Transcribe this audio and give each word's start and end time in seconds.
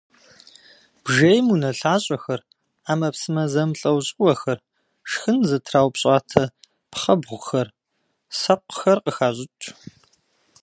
Бжейм 1.03 1.45
унэлъащӏэхэр, 1.53 2.41
ӏэмэпсымэ 2.85 3.43
зэмылӏэужьыгъуэхэр, 3.51 4.59
шхын 5.09 5.37
зытраупщӏатэ 5.49 6.43
пхъэбгъухэр, 6.91 7.67
сэкъухэр 8.37 8.99
къыхащӏыкӏ. 9.03 9.65